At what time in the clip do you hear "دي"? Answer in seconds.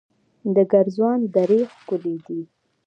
2.25-2.41